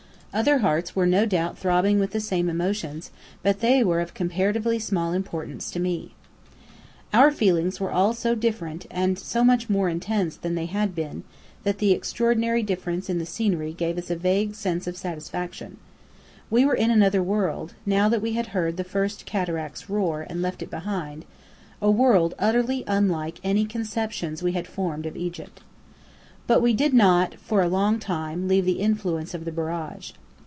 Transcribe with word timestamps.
Other 0.33 0.59
hearts 0.59 0.95
were 0.95 1.05
no 1.05 1.25
doubt 1.25 1.57
throbbing 1.57 1.99
with 1.99 2.11
the 2.11 2.21
same 2.21 2.47
emotions, 2.47 3.11
but 3.43 3.59
they 3.59 3.83
were 3.83 3.99
of 3.99 4.13
comparatively 4.13 4.79
small 4.79 5.11
importance 5.11 5.69
to 5.71 5.77
me. 5.81 6.13
Our 7.13 7.31
feelings 7.31 7.81
were 7.81 7.91
all 7.91 8.13
so 8.13 8.33
different 8.33 8.85
and 8.89 9.19
so 9.19 9.43
much 9.43 9.69
more 9.69 9.89
intense 9.89 10.37
than 10.37 10.55
they 10.55 10.67
had 10.67 10.95
been, 10.95 11.25
that 11.65 11.79
the 11.79 11.91
extraordinary 11.91 12.63
difference 12.63 13.09
in 13.09 13.19
the 13.19 13.25
scenery 13.25 13.73
gave 13.73 13.97
us 13.97 14.09
a 14.09 14.15
vague 14.15 14.55
sense 14.55 14.87
of 14.87 14.95
satisfaction. 14.95 15.75
We 16.49 16.63
were 16.63 16.75
in 16.75 16.91
another 16.91 17.21
world, 17.21 17.73
now 17.85 18.07
that 18.07 18.21
we 18.21 18.31
had 18.31 18.47
heard 18.55 18.77
the 18.77 18.85
first 18.85 19.25
cataract's 19.25 19.89
roar, 19.89 20.25
and 20.29 20.41
left 20.41 20.61
it 20.63 20.71
behind; 20.71 21.25
a 21.81 21.91
world 21.91 22.35
utterly 22.39 22.85
unlike 22.87 23.41
any 23.43 23.65
conceptions 23.65 24.41
we 24.41 24.53
had 24.53 24.65
formed 24.65 25.05
of 25.05 25.17
Egypt. 25.17 25.59
But 26.47 26.61
we 26.61 26.73
did 26.73 26.93
not 26.93 27.35
for 27.35 27.61
a 27.61 27.69
long 27.69 27.99
time 27.99 28.47
leave 28.47 28.65
the 28.65 28.79
influence 28.79 29.33
of 29.33 29.45
the 29.45 29.51
Barrage. 29.51 30.13